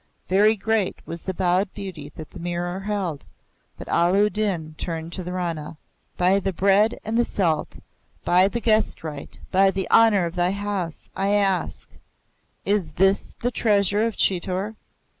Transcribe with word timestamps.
Very 0.27 0.55
great 0.55 0.97
was 1.05 1.21
the 1.21 1.33
bowed 1.35 1.71
beauty 1.75 2.09
that 2.15 2.31
the 2.31 2.39
mirror 2.39 2.79
held, 2.79 3.23
but 3.77 3.87
Allah 3.87 4.17
u 4.23 4.29
Din 4.31 4.73
turned 4.79 5.13
to 5.13 5.23
the 5.23 5.31
Rana. 5.31 5.77
"By 6.17 6.39
the 6.39 6.51
Bread 6.51 6.99
and 7.05 7.19
the 7.19 7.23
Salt, 7.23 7.77
by 8.25 8.47
the 8.47 8.59
Guest 8.61 9.03
Right, 9.03 9.39
by 9.51 9.69
the 9.69 9.87
Honour 9.91 10.25
of 10.25 10.33
thy 10.35 10.53
House, 10.53 11.11
I 11.15 11.33
ask 11.35 11.87
is 12.65 12.93
this 12.93 13.35
the 13.41 13.51
Treasure 13.51 14.01
of 14.03 14.15
Chitor?" 14.17 14.75